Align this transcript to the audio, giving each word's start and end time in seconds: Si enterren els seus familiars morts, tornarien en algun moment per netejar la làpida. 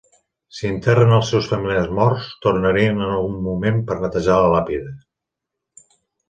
Si 0.59 0.69
enterren 0.75 1.11
els 1.17 1.27
seus 1.33 1.49
familiars 1.51 1.91
morts, 1.99 2.29
tornarien 2.45 3.03
en 3.03 3.13
algun 3.19 3.37
moment 3.49 3.79
per 3.91 3.99
netejar 4.07 4.39
la 4.45 4.49
làpida. 4.55 4.95